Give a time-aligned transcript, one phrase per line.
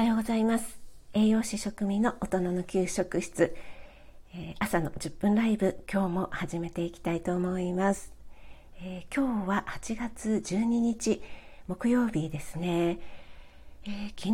[0.00, 0.80] はようございます。
[1.12, 3.54] 栄養士食味の大人の給食室、
[4.34, 8.10] えー、朝の10分ライブ今日も始めていきたいと思います、
[8.80, 11.20] えー、今日は8月12日
[11.68, 12.98] 木曜日ですね、
[13.84, 14.32] えー、昨日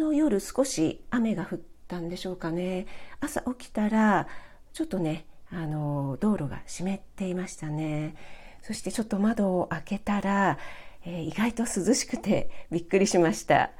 [0.00, 2.88] の夜少し雨が降ったんでしょうかね。
[3.20, 4.26] 朝起きたら
[4.72, 8.16] ちょっとねあの道路が湿っていましたね。
[8.62, 10.58] そしてちょっと窓を開けたら、
[11.06, 13.70] え意外と涼しくてびっくりしました。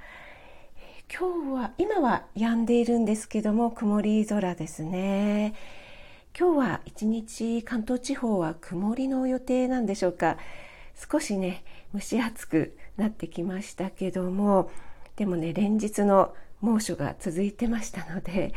[1.16, 5.54] 今日は今は止んでいるんですけども曇り空ですね。
[6.36, 10.38] 今日は一日関東地方は曇りの予定なんでしょうか。
[11.08, 11.62] 少しね
[11.94, 14.72] 蒸し暑くなってきましたけども
[15.14, 18.52] でもね連日の猛暑が続いてましたので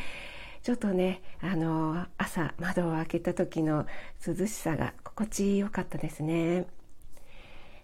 [0.64, 3.86] ちょっとねあの朝窓を開けた時の
[4.26, 6.66] 涼しさが心地よかったですね。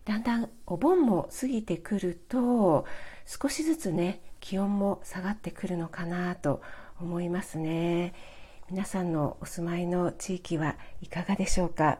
[0.06, 2.88] だんだんお盆も過ぎてくると
[3.28, 6.62] 少しずつね気温も下がってくるのかなと
[7.00, 8.14] 思いますね。
[8.70, 11.98] 皆さんのお住まいの地域はいかがでしょうか？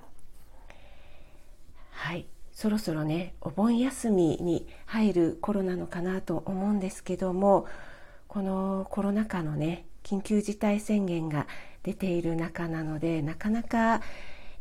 [1.92, 2.26] はい。
[2.52, 7.66] そろそろねお盆休みに入る頃なのかなと思うんですけども
[8.28, 11.48] このコロナ禍のね緊急事態宣言が
[11.82, 14.02] 出ている中なのでなかなか、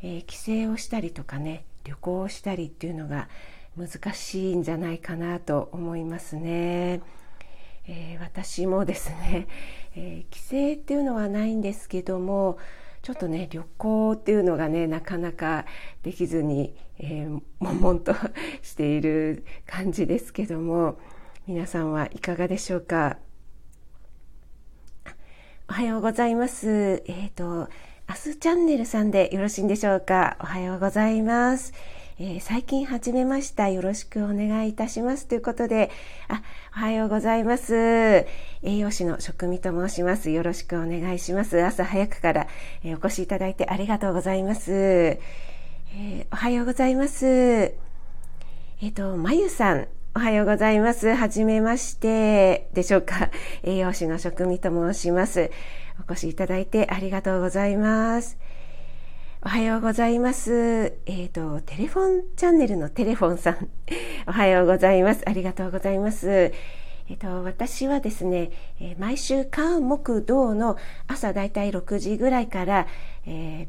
[0.02, 3.28] えー、帰省をしたりとかね旅行をしたりっていうのが
[3.77, 7.00] 難しいんじゃないかなと思いますね。
[7.86, 9.48] えー、私もですね、
[9.97, 10.38] えー、帰
[10.77, 12.58] 省っていうのはないんですけども
[13.02, 15.66] ちょっとね旅行っていうのがねなかなか
[16.02, 18.14] できずに、えー、悶々と
[18.62, 20.98] している感じですけども
[21.47, 23.19] 皆さんはいかがでしょうか？
[25.69, 27.02] おはようございます。
[27.06, 27.69] えっ、ー、と
[28.08, 30.36] 明日チャンネルさんでよろしいんでしょうか？
[30.41, 31.72] おはようございます。
[32.18, 33.70] えー、最近始めました。
[33.70, 35.27] よろしくお願いいたします。
[35.27, 35.91] ということで、
[36.28, 36.42] あ、
[36.77, 37.74] おはようございます。
[38.62, 40.30] 栄養士の職味と申します。
[40.30, 41.62] よろしくお願いします。
[41.62, 42.48] 朝早くから、
[42.84, 44.73] えー、お越しいただいてありがとうございます。
[44.73, 47.27] えー、おはようございます。
[47.27, 47.73] え
[48.89, 51.14] っ、と、まゆさん、おはようございます。
[51.14, 53.30] はじめましてでしょうか。
[53.62, 55.50] 栄養士の職味と申します。
[56.06, 58.36] お越しいただいてありがとうございます。
[59.45, 60.53] おはようございます。
[61.05, 63.69] えっ、ー、と、テレフォンチャンネルのテレフォンさん。
[64.29, 65.29] おはようございます。
[65.29, 66.30] ありがとうございます。
[66.30, 66.48] え
[67.14, 70.77] っ、ー、と、私はですね、えー、毎週火木土の
[71.08, 72.86] 朝だいたい6時ぐらいから、
[73.27, 73.67] え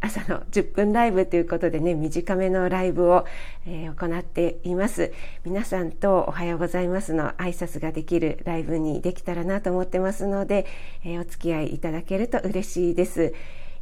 [0.00, 3.26] 朝の10分ライブということでね、短めのライブを、
[3.66, 5.12] え、行っています。
[5.44, 10.64] 皆さんとおはようございますの挨拶ができるライブにできたらなと思ってますので、
[11.04, 13.34] え、お付き合いいただけると嬉しいです。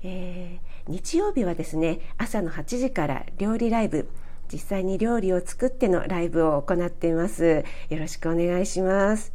[0.03, 4.09] えー日曜日はですね朝の8時から料理ライブ
[4.53, 9.33] 実際に料理を作ってのライブを行っていますよろしくお願いします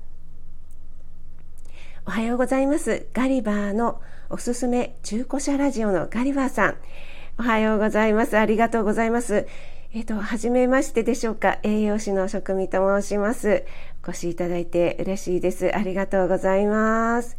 [2.05, 6.75] おはようございますガリバーのおすすめ中古車ラジオのガリバーさん
[7.37, 9.47] おはようございますありがとうございます
[9.93, 11.59] えっ、ー、と、はじめましてでしょうか。
[11.63, 13.63] 栄養士の職味と申します。
[14.05, 15.73] お越しいただいて嬉しいです。
[15.73, 17.37] ありがとうございます。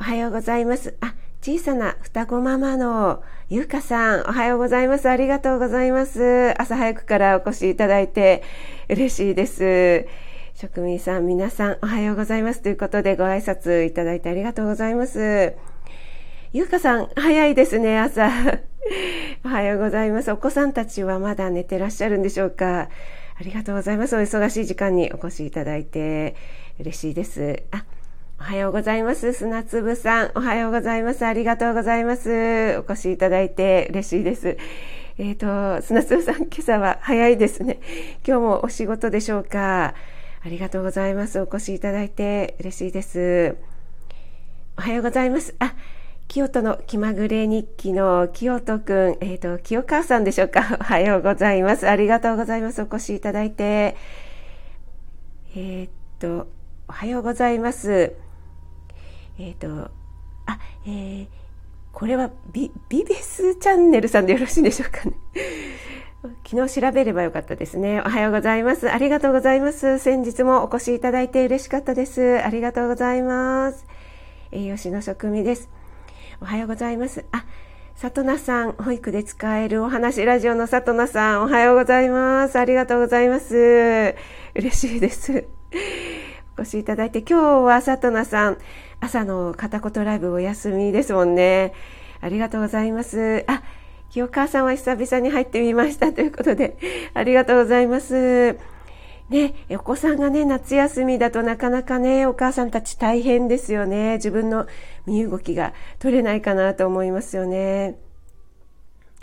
[0.00, 0.96] おはようございます。
[1.02, 5.08] あ、小さな双子ママのゆうかさん、おはようございます。
[5.08, 6.54] ありがとうございます。
[6.56, 8.44] 朝早くからお越しいただいて
[8.88, 10.06] 嬉しいです。
[10.54, 12.62] 職人さん、皆さん、おはようございます。
[12.62, 15.54] ということでご挨拶いただいてありがとうございます。
[16.52, 18.30] ゆうかさん、早いですね、朝。
[19.44, 20.30] おはようございます。
[20.30, 22.82] お子さんたちはまだ寝てらっしゃるんでしょうか。
[22.82, 22.88] あ
[23.42, 24.14] りがとうございます。
[24.14, 26.36] お忙しい時間にお越しいただいて
[26.78, 27.64] 嬉しいです。
[27.72, 27.84] あ
[28.42, 29.32] おはようございます。
[29.34, 30.32] 砂粒さん。
[30.34, 31.24] おはようございます。
[31.24, 32.76] ありがとうございます。
[32.76, 34.58] お越しいただいて嬉しいです。
[35.16, 37.78] えっ、ー、と、砂粒さん、今朝は早いですね。
[38.26, 39.94] 今日もお仕事でしょうか。
[40.44, 41.38] ありがとうございます。
[41.38, 43.56] お越しいただいて嬉しいです。
[44.76, 45.54] おはようございます。
[45.60, 45.76] あ、
[46.26, 50.78] 清人の気まぐれ日記の清人くん、えっ、ー、と、清川さんでしょうか。
[50.80, 51.88] おはようございます。
[51.88, 52.82] ありがとうございます。
[52.82, 53.96] お越しいただいて。
[55.54, 55.88] えっ、ー、
[56.18, 56.48] と、
[56.88, 58.16] おはようございます。
[59.38, 59.90] えっ、ー、と、
[60.46, 61.26] あ、えー、
[61.92, 65.12] これはビビビスチャンネルさんでよろしいんでしょうかね。
[66.46, 68.00] 昨日調べればよかったですね。
[68.00, 68.90] おはようございます。
[68.90, 69.98] ありがとうございます。
[69.98, 72.40] 先日もお越しいただいて嬉しかったです。
[72.44, 73.86] ありがとうございます。
[74.52, 75.68] 栄養士の職味です。
[76.40, 77.24] おはようございます。
[77.32, 77.44] あ、
[77.96, 82.58] 里奈さん、保育で使えるお話ラジオの里奈さん、おはようございます。
[82.58, 84.14] ありがとうございます。
[84.54, 85.44] 嬉しいです。
[86.62, 88.58] お越しいただいて、今日は里奈さん、
[89.00, 91.72] 朝の片言ライブお休みですもんね。
[92.20, 93.42] ありがとうございます。
[93.48, 93.64] あ、
[94.10, 96.76] 清川さんは久々に入ってみましたということで、
[97.14, 98.56] ありがとうございます。
[99.28, 104.18] ね、お子さんがね、夏休みだとなかなかね、お母さんたち大変ですよね。
[104.18, 104.68] 自分の
[105.04, 107.98] 身動きが取れないかなと思いますよね。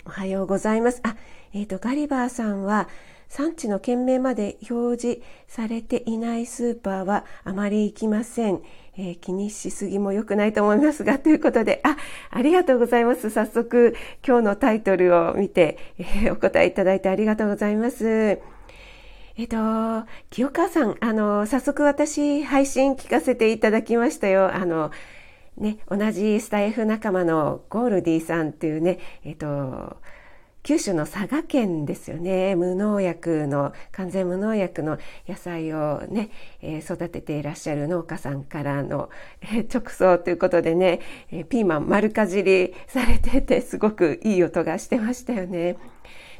[0.04, 1.00] おはようございます。
[1.04, 1.16] あ、
[1.54, 2.90] えっ、ー、と、ガリバーさんは、
[3.30, 8.60] 産地の県名まで表示されていないスーパーはあまり行きません。
[8.98, 11.96] えー、気にしすぎも良くないと思いますが、 ということで、あ、
[12.30, 13.30] ありがとうございます。
[13.30, 13.94] 早速、
[14.26, 18.40] 今日のタイトルを見て、えー、お答えいただいてありがとうございます。
[19.36, 19.56] えっ、と、
[20.30, 24.52] 清川さん、あの、早速私、配信聞かせていただきましたよ。
[24.52, 24.90] あの、
[25.56, 29.98] ね、同じスタイフ仲間のゴールディさんっていうね、えっ、と、
[30.62, 34.98] 九州の佐賀県ですよね無農薬の完全無農薬の
[35.28, 36.30] 野菜をね、
[36.60, 39.10] えー、育てていらっしゃる農家さんからの、
[39.40, 45.76] えー、直送ということでね、えー、ピーマン丸かじりされててすごくいい音がしてましたよね。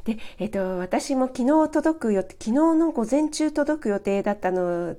[0.03, 4.95] で、えっ、と、私も昨日届くよ、昨日の午前中届く予定だったの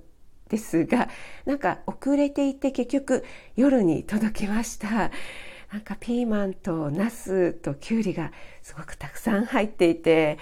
[0.49, 1.09] ですが、
[1.45, 3.25] なんか遅れていて結局
[3.57, 5.11] 夜に届きました。
[5.73, 8.31] なんかピーマンとナスとキュウリが
[8.61, 10.39] すごくたくさん入っていて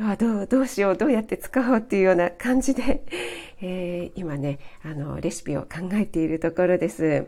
[0.00, 3.04] あどうどうしようどうやって使おうっていうような感じで、
[3.60, 7.26] えー、今ねあのレシピを考えているところです。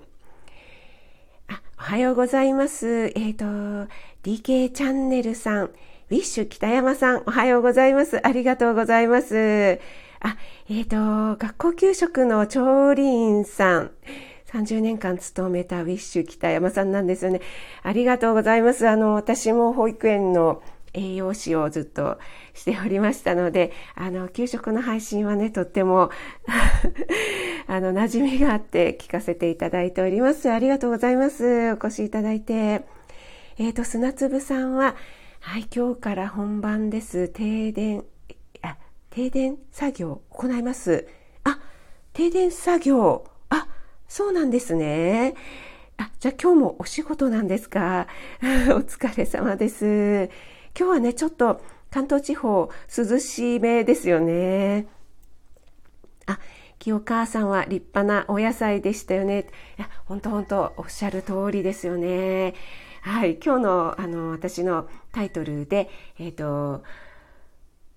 [1.49, 2.87] あおはようございます。
[2.88, 3.93] えっ、ー、と
[4.23, 8.26] DK チャンネルさんウィッシュ北山さんおはようございます。
[8.26, 9.79] ありがとうございます。
[10.20, 10.37] あ
[10.70, 13.91] えっ、ー、と学校給食の調理員さん
[14.54, 17.40] 30年間勤めたウィッシュ北山さんなんですよね。
[17.82, 18.88] ありがとうございます。
[18.88, 20.62] あの、私も保育園の
[20.92, 22.18] 栄養士をずっと
[22.54, 26.10] しておりましたので、あの、給食の配信はね、とっても
[27.66, 30.48] あの、馴染みがあって聞かせていただいております。
[30.48, 31.72] ありがとうございます。
[31.72, 32.54] お越しいただいて。
[33.58, 34.94] えっ、ー、と、砂粒さんは、
[35.40, 37.28] はい、今日から本番です。
[37.28, 38.04] 停電、
[38.62, 38.76] あ、
[39.10, 41.08] 停電作業行います。
[41.42, 41.58] あ、
[42.12, 43.33] 停電作業。
[44.08, 45.34] そうなんですね。
[45.96, 48.06] あ、じゃあ今日もお仕事なんですか？
[48.42, 48.44] お
[48.80, 50.30] 疲れ様です。
[50.78, 51.60] 今日はね、ちょっと
[51.90, 54.86] 関東地方涼しめですよね。
[56.26, 56.38] あ、
[56.78, 59.46] 清川さんは立派なお野菜でしたよね。
[59.78, 62.54] いや、本当本当おっしゃる通りですよね。
[63.02, 66.82] はい、今日のあの私のタイトルで、えっ、ー、と、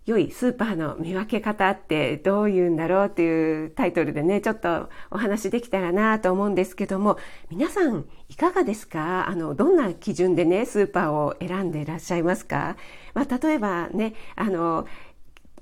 [0.07, 7.17] 良いスーパーの見分け方ってどういうんだろうっていうタイトルでね、ちょっとお話できたらなと思うんですけども、
[7.51, 9.27] 皆さんいかがですか？
[9.27, 12.77] あの、どんな基準でね、スーパーを選んでいらっしゃいますか？
[13.13, 14.87] まあ、例えばね、あの、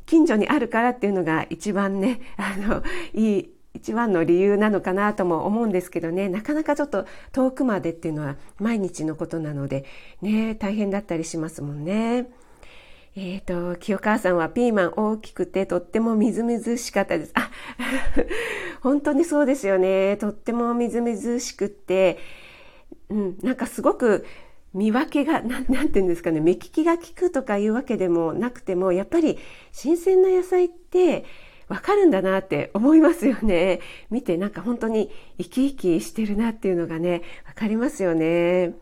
[0.05, 2.83] 近所にあるからっていうのが一番ね、あの、
[3.13, 9.83] いい一番の理由なのかなとも思うんですけどねなかなかちょっと遠くまでっていうのは毎日のことなので
[10.21, 12.29] ね大変だったりしますもんね。
[13.17, 17.31] えっ、ー、と、清川さんはピーマン大きくてとってもみずみずしかったです。
[17.35, 17.49] あ、
[18.81, 20.17] 本当にそうですよね。
[20.17, 22.17] とってもみずみずしくって、
[23.09, 24.25] うん、なんかすごく
[24.73, 29.37] 見分けが、なんなんて言うんですかね、目利きが効くとかいうわけでもなくても、やっぱり
[29.71, 31.23] 新鮮な野菜って
[31.69, 33.79] わかるんだなって思いますよね。
[34.09, 38.73] 見てなんか本当に生き生きしてるなっていうのがね、わかりますよね。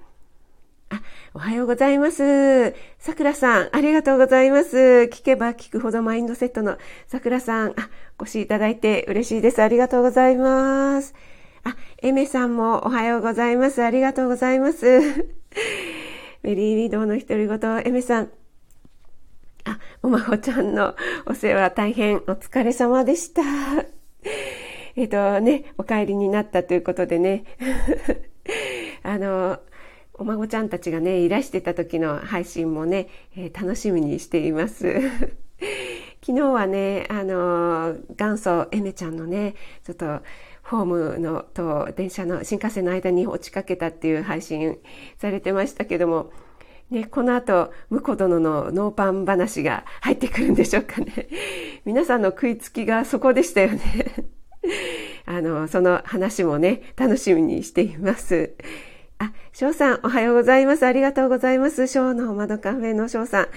[0.93, 1.01] あ、
[1.33, 2.75] おはようございます。
[2.99, 4.77] さくらさん、ありがとうございます。
[5.11, 9.63] 聞けば聞くほどマインドセットのさくらさん、あ、お越しいただいて嬉しいです。
[9.63, 11.15] ありがとうございます。
[11.63, 13.83] あ、エメさんもおはようございます。
[13.83, 14.85] ありがとうございます。
[16.43, 18.31] メリーリードの独り言、エメさん。
[19.65, 20.95] あ、おまほちゃんの
[21.25, 23.41] お世話大変お疲れ様でした。
[24.95, 27.45] えっとね、お帰りになったということでね。
[29.01, 29.59] あの、
[30.13, 35.01] お孫ちゃんたちがね、いらしてた時の配信もね、えー、楽しみにしています。
[36.25, 40.21] 昨日はね、あの元祖エメちゃんのね、ちょっと、
[40.63, 44.77] ホームのと電車の新幹線の間に落ちかけたっていう配信
[45.17, 46.31] されてましたけども、
[46.89, 51.27] ね、この後、婿殿のノーパン話が入ってくるんでしょうかね。
[51.85, 53.81] 皆さんの食いつきがそこでしたよね。
[55.25, 58.53] あの、その話もね、楽しみにしています。
[59.23, 60.85] あ、翔さん、おはようございます。
[60.85, 61.87] ありがとうございます。
[61.87, 63.47] 翔の窓カフェの翔さん。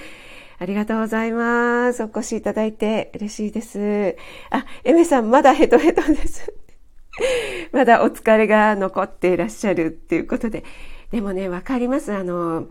[0.59, 2.05] ありがとうございます。
[2.05, 4.17] お越しいただいて嬉しいです。
[4.51, 6.55] あ、エメさん、まだヘトヘトです。
[7.73, 10.63] まだお疲れが残っていらっしゃるっていうことで。
[11.11, 12.13] でもね、わかります。
[12.13, 12.69] あの、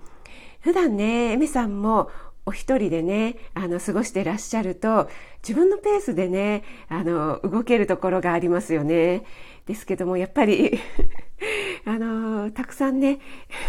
[0.61, 2.09] 普段ね、エメさんも
[2.45, 5.09] お一人でね、あの、過ごしてらっしゃると、
[5.41, 9.23] 自分のペースでね、あの、動けるところがありますよね。
[9.65, 10.79] ですけども、やっぱり
[11.85, 13.19] あのたくさんね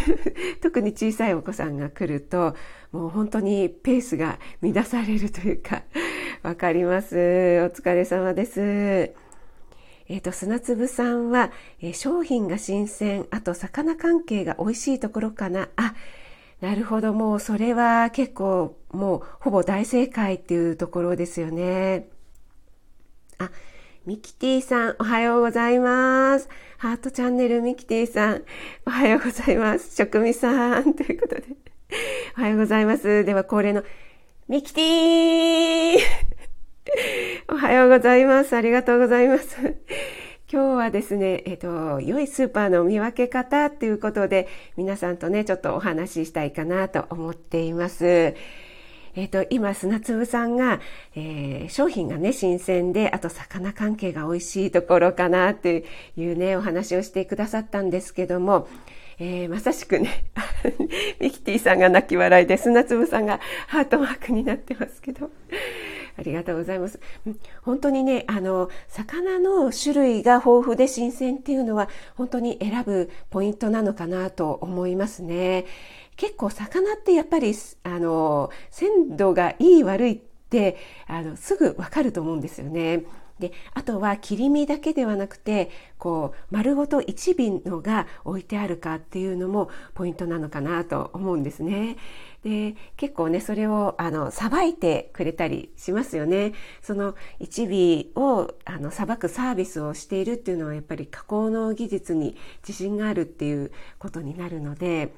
[0.62, 2.54] 特に小さいお子さんが来ると
[2.92, 5.82] もう本当にペースが乱されるというか
[6.42, 7.16] わかります。
[7.16, 7.18] お
[7.70, 8.60] 疲れ様です。
[10.08, 15.68] えっ、ー、と、砂粒さんは、えー、商品が新鮮、あと魚関係が美味しいところかな。
[15.74, 15.94] あ、
[16.60, 17.12] なるほど。
[17.12, 22.08] もうそれは結構もうほぼ大正解っていうところですよね。
[23.38, 23.50] あ、
[24.06, 26.48] ミキティさん、おはようございます。
[26.78, 28.42] ハートチャンネルミキティさん、
[28.86, 29.94] おはようございます。
[29.96, 31.44] 職味さん、ということで。
[32.38, 33.24] おはようございます。
[33.24, 33.84] では恒例の、
[34.48, 35.98] ミキティー
[37.52, 38.56] おはようございます。
[38.56, 39.76] ありがとうございます。
[40.48, 48.06] 今日はですね、えっ、と、良いスーパーの見分け方っていうことで、皆さんとね、ちょっとお話ししたいかなと思っています。
[49.16, 50.78] えっ、と、今、砂粒さんが、
[51.16, 55.84] えー、商品がね、新鮮で、あと魚関係が美味しいところかなって
[56.16, 58.68] いうね、お話をしてくださったんですけども、
[59.18, 60.26] えー、まさしくね、
[61.18, 65.28] ミキティさんが泣き笑いで、砂粒さんがハートマークになってますけど、
[66.16, 66.98] ありがとうございます。
[67.62, 75.66] 本当にね、あの、魚の種類が豊富で新鮮っていうのは、本当に選ぶポイントなのかなと思いますね。
[76.16, 80.20] 結構魚ってやっぱり、あの、鮮度がいい悪いっ
[80.50, 83.04] て、あの、すぐわかると思うんですよね。
[83.38, 91.96] であとは切り身だけではなくてこう丸ごと1尾のが置いてあるかっていうのもポイントなのかなと思うんですね。
[92.42, 96.52] で結構ねそれをあのさばいてくれたりしますよね。
[96.80, 105.12] その1尾をあのさばくサービスをしているっていうのはやっぱり加工の技術に自信があるっていうことになるので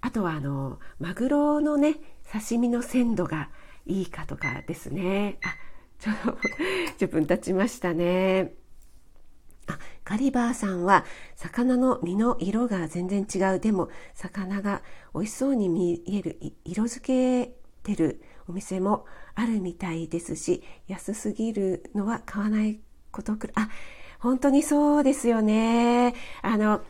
[0.00, 1.96] あとはあのマグロのね
[2.32, 3.50] 刺身の鮮度が
[3.86, 5.38] いいかとかですね。
[5.44, 5.54] あ
[5.98, 6.12] ちょ
[6.98, 8.54] 10分経ちましたね。
[9.66, 13.60] あ、ガリバーさんは、魚の身の色が全然違う。
[13.60, 14.82] でも、魚が
[15.14, 23.54] 美味しそうに見える、色付けてるお店もあるみたいですし、安すぎるのは買わないことくらい。
[23.56, 23.70] あ、
[24.20, 26.14] 本当にそうですよね。
[26.42, 26.82] あの、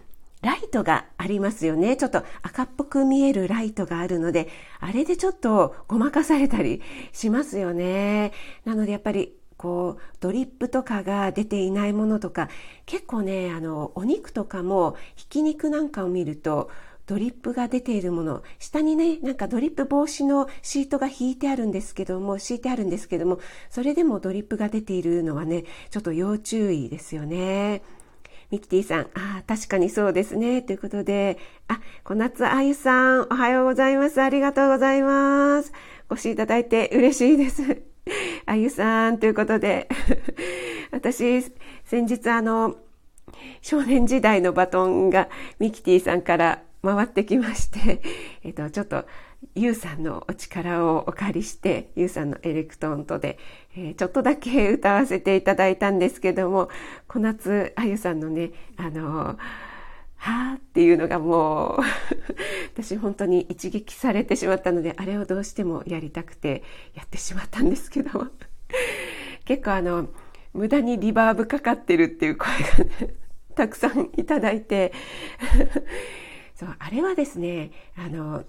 [0.43, 1.97] ライトがありますよね。
[1.97, 4.49] ちょっと赤っぽく見えるライトがあるので、
[4.81, 8.33] あれでちょっとごまかされたりしますよね。
[8.65, 12.49] なのでやっぱりこうドリップとかが出ていないものとか
[12.85, 16.71] 結構ねあのお肉とかもひき肉なんかを見ると
[17.07, 23.39] ドリップが出ているもの下にねなんかドリップ防止のシートが引いてあるんですけども敷いてあるんですけども
[23.71, 27.83] それでもドリップが出ているのはねちょっと要注意ですよね。
[28.51, 30.63] ミキティさん、ああ、確かにそうですね。
[30.63, 34.23] ということで、あ、小夏あゆさん、おはようございます。
[34.23, 35.73] ありがとうございます。
[36.09, 37.83] ご視聴いただいて嬉しいです。
[38.47, 39.89] あゆさん、ということで、
[40.93, 41.43] 私、
[41.85, 42.77] 先日あの、
[43.63, 48.01] 少年時代のバトンがミキティさんから回ってきまして、
[48.45, 49.07] えっと、ちょっと、
[49.57, 53.39] ゆうさんのお力をお借りして、ゆうさんのエレクトーンとで、
[53.75, 56.69] えー、ちょっとだけ歌わせていただいたんですけども、
[57.09, 59.39] 小夏あゆさんのね、あの、
[60.17, 61.81] はーっていうのがもう
[62.75, 66.63] 私本当に一撃されてしまったので、あれをどうしてもやりたくて
[66.95, 68.27] やってしまったんですけども。
[69.47, 70.09] 結構あの、
[70.53, 73.15] 無駄にリバーブかかってるっていう声がね、
[73.55, 74.93] たくさんいただいて。
[76.55, 78.45] そう、あれはですね、あの、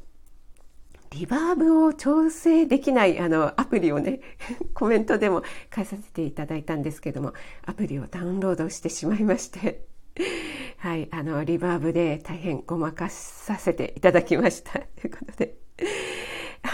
[1.11, 4.19] リバーブを調整できないあのアプリをね
[4.73, 7.33] コメントでも返させていただいたんですけども
[7.65, 9.85] アプリをダウンロードしてしまいまして
[10.77, 14.79] はいあのリバーブで大変ごまかさせていただきました。
[14.99, 15.55] ということで。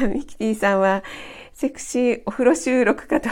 [0.09, 1.03] ミキティさんは
[1.53, 3.29] セクシーお風呂収録かと。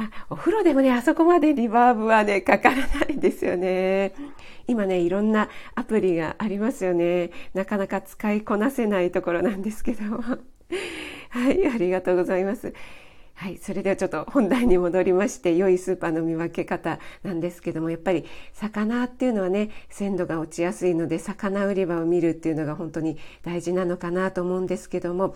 [0.00, 4.12] あお風呂でもねあそこまでリバーブはねかからないですよね。
[4.68, 7.30] 今ね、いろんなアプリがありますよね。
[7.54, 10.18] なかなか使いこなせないところなんですけども。
[11.30, 12.74] はい、ありがとうございます。
[13.32, 25.34] はい、それではちょっと本題に戻りまして、良いスーパーの見分け方なんですけども、やっぱり魚っていうのはね、鮮度が落ちやすいので、魚売り場を見るっていうのが本当に大事なのかなと思うんですけども、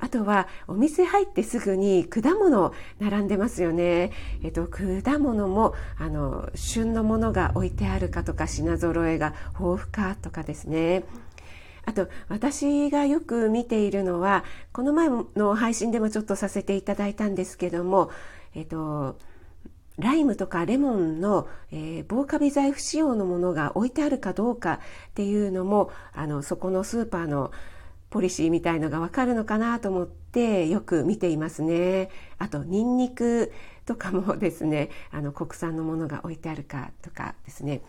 [0.00, 4.12] あとはお店入ってすぐに果物並んでますよね。
[4.42, 11.04] えっと、果物もあの旬のものが置いてあるかとか品揃えが豊富かとかですね。
[11.84, 18.10] あと私がよく見ているのはこの前の配信でもちょっとさせていただいたんですけども、
[18.54, 19.16] えっと、
[19.98, 27.50] ライムとかレモンの、えー、防カビ剤不使用のものが置いてあるかどうかっていうのもあのそこのスーパーの
[28.10, 32.10] ポリシーみたいのがわかるのかなと思ってよく見ていますね。
[32.38, 33.52] あと、ニンニク
[33.84, 37.82] とかもですね、あの、国産のものが置いてあるかとかですね。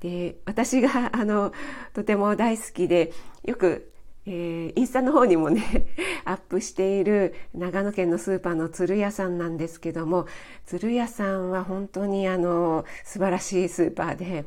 [0.00, 1.52] で、私が、あの、
[1.92, 3.12] とても大好きで、
[3.44, 3.92] よく
[4.26, 5.86] えー、インスタの方にもね
[6.24, 10.26] アップしている長野県のスーパーの鶴屋さんなんですけども
[10.64, 14.46] 鶴屋さんは本当にあの素晴らしいスーパーで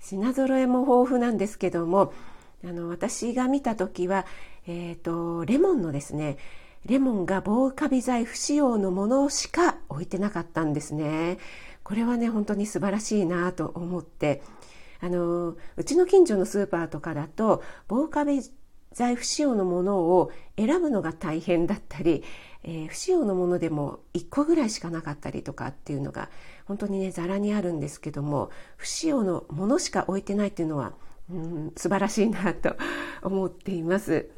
[0.00, 2.12] 品揃えも豊富なんですけども
[2.64, 4.26] あの私が見た時は、
[4.66, 6.36] えーと、レモンのですね
[6.86, 11.38] レモンが防カビ剤不使用のものしか置いてなかったんですね。
[11.84, 14.42] これはね本当に素晴らしいなと思って
[15.00, 18.40] あのうちの近所のスーパーとかだと防カビ
[18.92, 22.22] 剤不使用のものを選ぶのが大変だったり、
[22.62, 26.28] えー、不使用のものでも1個ぐらいしかなかったりとかっていうのが
[26.66, 30.92] 本当にねざらにあるんですけども不使用のものしか置いてないっていうのは、
[31.32, 32.76] うん、素晴らしいなと
[33.22, 34.28] 思っています。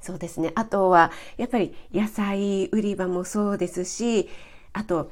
[0.00, 4.28] そうですねあとはやっぱり野菜売り場もそうですし
[4.74, 5.10] あと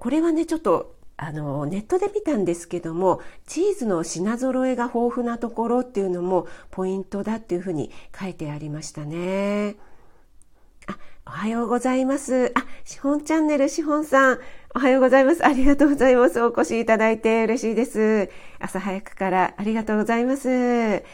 [0.00, 9.76] これはねちょっとあのネットで見たんですけどもチーズの品揃えが豊富なところっていうのもポイントだっていうふうに書いてありましたね。
[10.88, 12.52] あ、おはようございます。
[12.56, 14.38] あ、しほんチャンネルしほんさん、
[14.74, 15.44] おはようございます。
[15.44, 16.40] ありがとうございます。
[16.40, 18.30] お越しいただいて嬉しいです。
[18.58, 21.04] 朝早くからありがとうございます。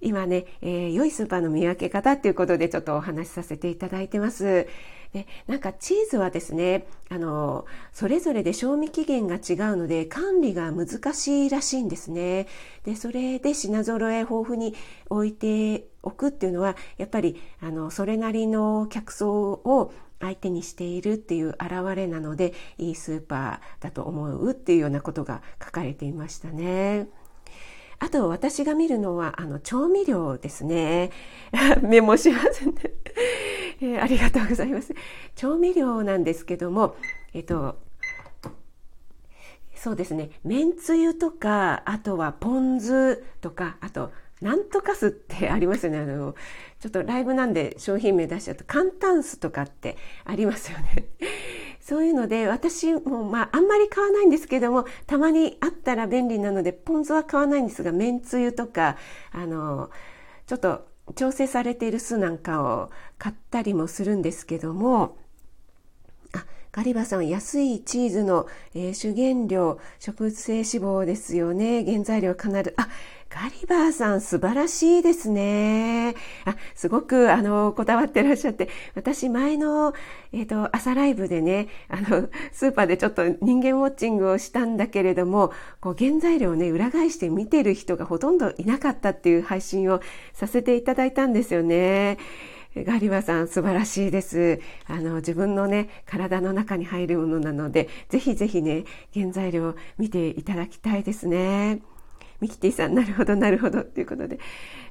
[0.00, 4.66] 今ね、えー、良いスーパーの見分け方っていうことでちょっとお話しさせていただいてます。
[5.12, 12.46] でなんかチーズはですねあのそれぞれで賞味期限が違うので管理が難しいらしいんですね
[12.84, 14.74] でそれで品揃え豊富に
[15.08, 27.08] 置いておくっていうのはやっぱりあのそれなりの客層を相手にしているっていう表れなのでいいスーパーだと思うっていうようなことが書かれていましたね。
[27.98, 31.10] あと私が見るのはあの調味料ですね。
[31.82, 32.74] メモしますね、
[33.80, 34.94] えー、ありがとうございます。
[35.34, 36.96] 調味料なんですけども、
[37.32, 37.78] えっと、
[39.74, 46.00] そうですね、めんつゆとか、あとはポン酢とか、あと、なんとか酢ってありますよね。
[46.00, 46.34] あの、
[46.80, 51.06] ちょっとライブなんで商品名出しちゃうと、簡単酢とかってありますよね。
[51.80, 58.96] そういうので私もまああんまり買わないんですけどもたまにあったら便利なのでポン酢は買わないんですがめんつゆとか
[59.30, 59.90] あの
[60.48, 65.16] ちょっと調整されている酢なんかを買ったりもするんですけども
[66.32, 72.88] あガリバさん安いチーズの、えー、主原料植物性脂肪ですよね原材料必ずあ
[73.36, 76.14] ガリバーさん素晴らしいですね。
[76.46, 79.92] あ、すごくあの、こだわってらっしゃって、私前の、
[80.32, 90.00] えっ、ー、と、朝ライブでね、あの、スーパーでちょっと人間ウォッチングをしたんだけれども、こう、原材料をね、裏返して見てる人がほとんどいなかったっていう配信を
[90.32, 92.16] させていただいたんですよね。
[92.74, 94.60] ガリバさん素晴らしいです。
[94.86, 101.82] あの、自分のね、体の中に入るものなので、ぜひぜひね、原材料を見ていただきたいですね。
[102.40, 104.38] ミキティさん、 なるほど、なるほど、ということで。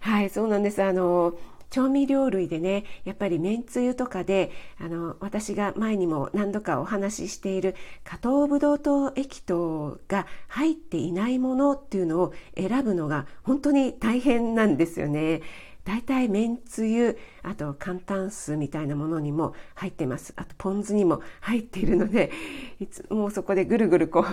[0.02, 0.84] はい、そうなんです。
[0.84, 1.36] あの、
[1.70, 15.42] 調味料類でね、やっぱりめんつゆとかで、あの、私が前にも何度かお話ししている加糖ブドウ糖液糖が入っていないものっていうのを選ぶのが本当に大変なんですよね。
[15.86, 22.32] 大体めんつゆあと簡単酢みたいなものにも入ってますあとポン酢にも入っているので
[22.82, 24.26] いつもそこでぐるぐるこ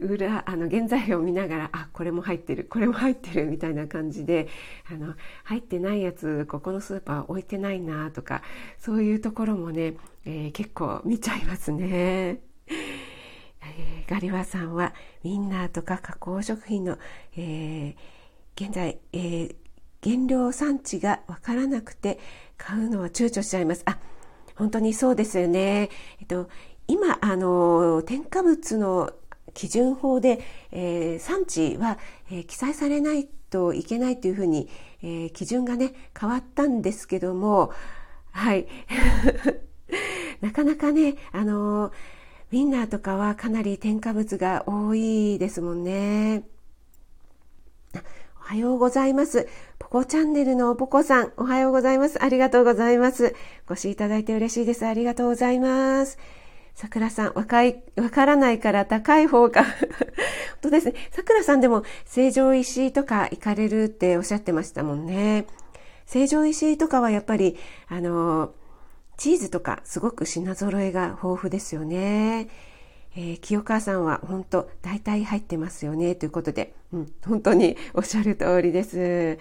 [0.00, 4.48] う 裏あの原材料を見ながらあこれも入ってるこれも入ってるみたいな感じで
[4.90, 5.14] あの
[5.44, 8.42] 入ってないやつここのスーパー置いてないなとか
[8.78, 12.40] そういうところもね、えー、結構見ちゃいますね。
[12.68, 16.98] えー、ガリワさんはウィンナーとか加工食品の、
[17.36, 19.56] えー、現在、えー、
[20.02, 22.18] 原料産地がわからなくて
[22.56, 23.82] 買うのは躊躇しちゃいます。
[23.86, 23.98] あ、
[24.54, 25.90] 本当にそうですよね。
[26.20, 26.48] えっと、
[26.88, 29.12] 今、あの、添加物の
[29.54, 31.98] 基準法で、えー、産地は、
[32.30, 34.68] えー、記載されないといけないというふうに、
[35.02, 37.72] えー、基準がね、変わったんですけども、
[38.30, 38.66] はい。
[40.40, 46.44] なかなかね、あの、ウィンナーとかはかなり添加物が多いですもんね。
[48.38, 49.48] おはようございます。
[49.88, 52.20] ポコチャンネルのポコさん、おはようございます。
[52.20, 53.36] ありがとうございます。
[53.68, 54.84] ご視いただいて嬉しいです。
[54.84, 56.18] ありがとうございます。
[56.74, 59.72] さくらさん、若い、わからないから高い方が 本
[60.62, 60.94] 当ですね。
[61.12, 65.46] さくらさんでも成城石井とか行かれるっておっしゃってましたもんね。
[66.04, 68.54] 成城石井とかはやっぱり、あの、
[69.16, 72.48] チーズとかすごく品揃えが豊富ですよね。
[73.14, 79.38] えー、清川さんは本当大体入ってますよねということで、うん、本当におっしゃる通りです。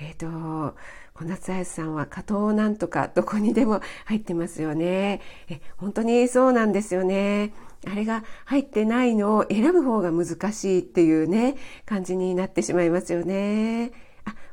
[0.00, 0.76] えっ、ー、と、
[1.14, 5.20] 小夏彩さんは加藤なんとかどこにでも入ってますよね。
[5.48, 7.52] え、本当にそうなんですよね。
[7.86, 13.92] あれが入ってないのを選ぶ方が難しいっていうね、感じになってしまいますよね。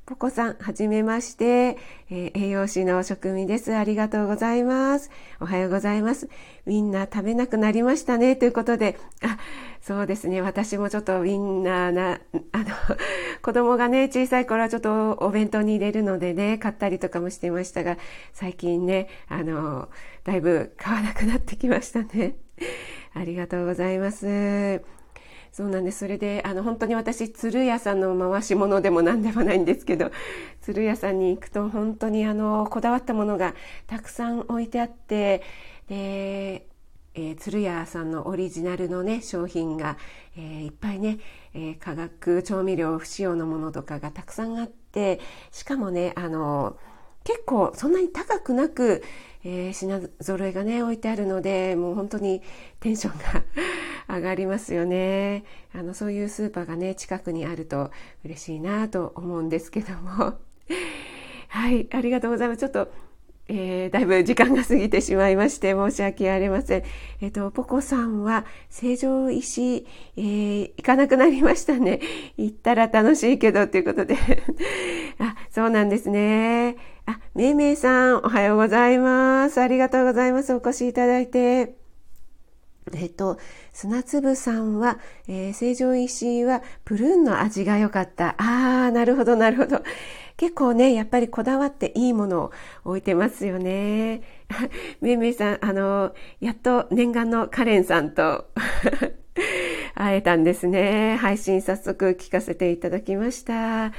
[0.10, 1.78] あ、ポコさん、はじめまして、
[2.10, 3.76] えー、栄養士の職味です。
[3.76, 5.12] ありがとうございます。
[5.40, 6.30] おはようございます。
[6.66, 8.36] みんな食べなくなりましたね。
[8.36, 9.38] ということで、あ、
[9.82, 10.42] そうですね。
[10.42, 12.20] 私もちょっとウィンナーな、
[12.52, 12.66] あの、
[13.44, 17.98] 子供がね、小さい頃はちょっとお弁当に入れるのでね、買ったりとかもしてましたが、
[18.34, 19.90] 最近ね、あの、
[20.24, 22.36] だいぶ買わなくなってきましたね。
[23.14, 24.99] ありがとうございます。
[25.52, 26.00] そうなんです。
[26.00, 30.12] それで、あの、本当に私、鶴屋さんの回し物でも何でもないんですけど、
[30.62, 33.56] 鶴屋さんに行くと本当にあの、こだわったものが
[33.88, 35.42] たくさん置いてあって、
[35.88, 36.68] で、
[37.16, 39.98] えー、鶴屋さんのオリジナルのね、商品が、
[40.38, 41.20] えー、いっぱいね、
[41.54, 45.20] えー、化学調味料不使用のものとかがたくさんあって、
[45.52, 46.78] しかもね、あの、
[47.24, 49.04] 結構そんなに高くなく、
[49.44, 52.42] えー、品揃えがね置いてあるのでもう本当に
[52.80, 53.44] テンションが
[54.16, 57.92] 上がりますよねあのそういうスーパーがね近くにあると
[58.26, 60.34] 嬉しいなと思うんですけども
[61.48, 62.92] はいありがとうございますちょっと
[63.52, 66.84] えー、だいぶ時間が過ぎてしまいまして申し訳ありません。
[67.20, 72.00] えっ、ー、と、ポコさんは成城石、えー、行かなくなりましたね。
[72.38, 74.16] 行ったら楽しいけどということで。
[75.18, 76.78] あ、そうなんですね。
[77.36, 79.62] めいめいさん、おはようございます。
[79.62, 80.54] ありがとうございます。
[80.54, 81.76] お越しいただいて。
[82.96, 83.38] えっと、
[83.72, 88.30] 砂粒さんは、えー、成城石井はプルーンの味が良かった。
[88.40, 89.84] ああ、なるほど、なるほど。
[90.38, 92.52] 結構ね、やっぱりこだわっていいものを
[92.84, 94.24] 置いてますよね。
[95.00, 98.46] めいめいさん、あの、やっと念願のカレンさんと
[99.94, 101.18] 会えたんですね。
[101.18, 103.92] 配信早速聞かせていただきました。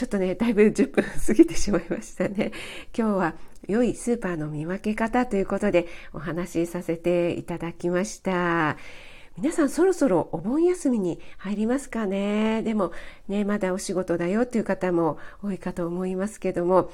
[0.00, 2.52] ちょっとね、だいぶ10分 過ぎてしまいましたね。
[2.96, 3.34] 今日は
[3.68, 8.78] 良いスーパーの見分け方ということでお話しさせていただきました。
[9.36, 12.62] 皆さんそろそろお盆休みに入りますかね？
[12.62, 12.92] でも
[13.28, 16.90] ね、まだお仕事だよっていう方も多いかと思いますけども、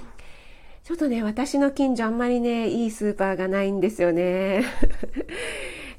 [0.83, 4.65] ちょっとね、私の近所あんまりね、いいスーパーがないんですよね。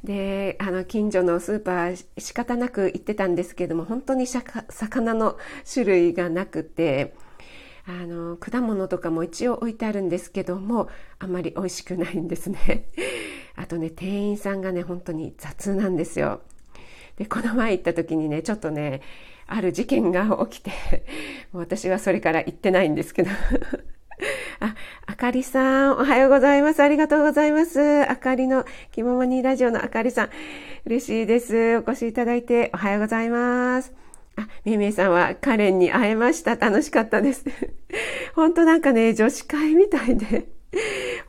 [0.08, 5.38] で、あの、近所のスーパー仕方なく行ってたんですけども、本当に魚の
[5.72, 7.14] 種類がなくて、
[7.86, 10.88] あの、果物とかも一応置いてあるんですけども、
[11.20, 12.88] あまり美味しくないんですね。
[13.58, 16.40] あとね、店員さんがね、本当に雑なんですよ。
[17.18, 19.02] で、この前行った時にね、ちょっとね、
[19.46, 20.72] ある事件が起きて、
[21.52, 23.32] 私はそれから行ってないんですけど
[24.60, 26.82] あ、あかりさん、おはようございます。
[26.82, 28.10] ありがとうございます。
[28.10, 30.30] あかりの、気ままにラジオのあかりさん、
[30.86, 31.78] 嬉しいです。
[31.78, 33.94] お越しいただいておはようございます。
[34.36, 36.56] あ、めいめいさんはカレンに会えました。
[36.56, 37.46] 楽しかったです。
[38.34, 40.48] 本当なんかね、女子会みたいで、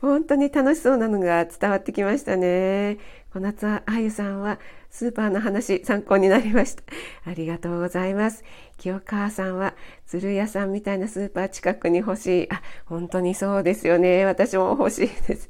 [0.01, 2.97] 本当に楽しそうなのが伝わってきましたね。
[3.31, 6.83] 小夏あゆさんはスーパーの話参考になりました。
[7.25, 8.43] ありがとうございます。
[8.77, 9.75] 清川さんは
[10.05, 12.53] 鶴屋さんみたいなスーパー近くに欲しい。
[12.53, 14.25] あ、本当にそうですよね。
[14.25, 15.49] 私も欲しいです。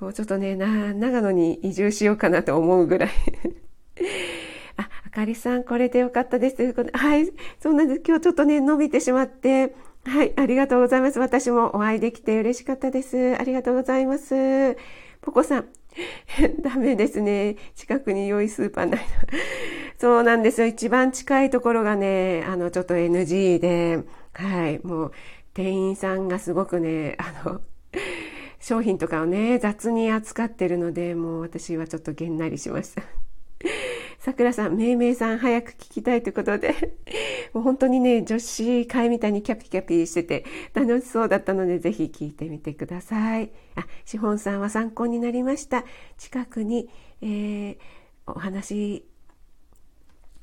[0.00, 3.10] もうちょっとね、な、長野に移住しようかなと思うぐらい。
[4.76, 6.74] あ、あかりさん、これでよかったです。
[6.92, 8.02] はい、そうなんです。
[8.04, 11.20] 今日ちょっとね、伸びてしまって、はい、ありがとうございます。
[11.20, 13.36] 私もお会いできて嬉しかったです。
[13.38, 14.76] ありがとうございます。
[15.20, 15.68] ポコさん、
[16.60, 17.56] ダメですね。
[17.74, 19.06] 近くに良いスーパーないの。
[19.98, 20.66] そうなんですよ。
[20.66, 24.00] 一番近いところがね、あの、ちょっと NG で、
[24.32, 25.12] はい、もう、
[25.54, 27.60] 店員さんがすごくね、あの、
[28.58, 33.21] 商品とかをね、雑に扱ってるので、もう私はちょっとげんなりしました。
[34.22, 36.94] さくらさん、めいめいさん早く聞きたいということで、
[37.52, 43.50] もう本当にね、女子会みたいにキャピキャピしてて楽しそうだったので、ぜひ聞いてみてください。
[43.74, 45.84] あ、しほんさんは参考になりました。
[46.18, 46.88] 近くに、
[47.20, 47.76] えー、
[48.28, 49.04] お話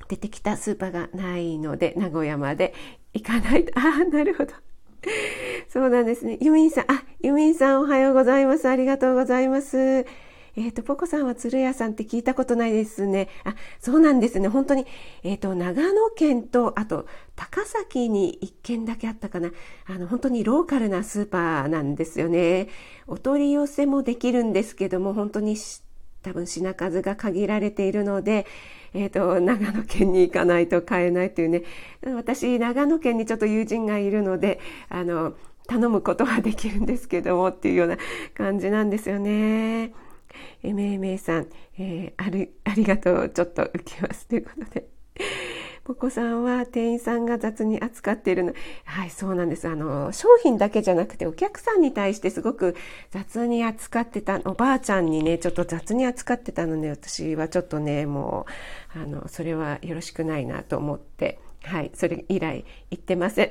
[0.08, 2.74] 出てきたスーパーがないので、名古屋まで
[3.14, 3.72] 行かないと。
[3.80, 4.52] ああ、なるほど。
[5.70, 6.36] そうなんですね。
[6.42, 8.68] ユミンさん、あ、ユミンさんおはようございます。
[8.68, 10.04] ありがとうございます。
[10.56, 13.28] えっ、ー、と、ポコさんは鶴屋さんって聞いたことないですね。
[13.44, 14.48] あ、そうなんですね。
[14.48, 14.86] 本当に、
[15.22, 19.50] えっ、ー、と、長野県と、あと、高崎に一軒だけあったかな。
[19.86, 22.68] あの、本当にローカルなスーパーなんですよね。
[23.06, 25.56] お取り寄せもできるんですけども、本当に
[26.22, 28.46] 多分品数が限られているので、
[28.92, 31.62] えっ、ー、と、長野県に行かないと買えないというね。
[32.14, 35.34] 私、長野県にちょっと友人がいるので、あの、
[35.66, 37.96] 頼むことはできるんですけどもっていうような
[38.34, 39.92] 感じなんですよね。
[40.62, 44.26] えめいめいさん、えー、ある、ありがとう、ちょっと受けます。
[44.26, 44.88] ということで。
[45.90, 48.52] ポコさんは店員さんが雑に扱っているの。
[48.84, 49.66] はい、そうなんです。
[49.66, 52.76] あの、商品だけじゃなくてお客さんに対してすごく
[53.10, 58.46] 雑に扱ってた、おばあちゃんにね、ちょっと雑に扱ってたので、私はちょっとね、も
[58.94, 63.48] う、あの、それはよろしくないなと思って、はい、それ以来行ってません。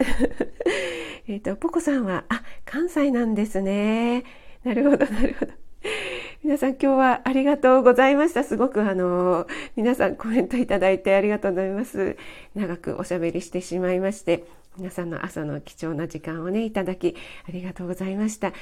[1.28, 4.24] えっと、ポコさんは、あ、関西なんですね。
[4.64, 5.52] なるほど、なるほど。
[6.44, 8.44] 皆さん今日はありがとうございました。
[8.44, 12.18] すごくあの、皆さんコメントいただいてありがとうございます。
[12.56, 14.44] 長くおしゃべりしてしまいまして、
[14.80, 17.16] 皆さんの朝の貴重な時間をね、いただき、
[17.48, 18.54] ありがとうございました。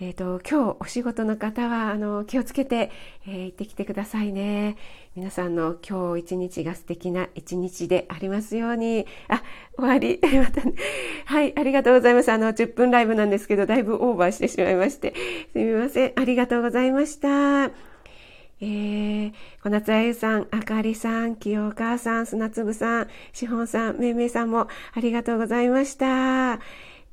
[0.00, 2.90] えっ、ー、と、今日お仕事の方は、あの、気をつけて、
[3.26, 4.76] えー、行ってきてくださいね。
[5.14, 9.06] 皆さんの今日一日が素敵な一日でありますように。
[9.28, 9.42] あ、
[9.76, 10.18] 終わり。
[10.38, 10.74] またね。
[11.26, 12.32] はい、ありがとうございます。
[12.32, 15.12] あの、10分ライブなんですけど、だいぶオーバーしてしまいまして。
[15.52, 16.12] すみません。
[16.16, 17.95] ありがとうございました。
[18.60, 26.60] えー、小夏あゆさん、あかりさん、清川さん、砂粒さん、しほんさん、めいめいさんもありがとうございました。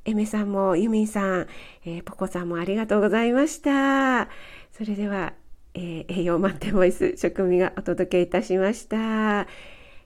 [0.06, 1.48] えめさんも、ゆみんさん、
[1.86, 4.30] えー、ぽこさんもありがとうございました。
[4.72, 5.34] それでは、
[5.74, 9.48] えー、栄養満点ボイス、食味がお届けいたしました。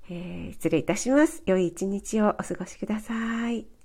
[0.10, 1.44] えー、失礼いたします。
[1.46, 3.77] 良い一日をお過ごしください。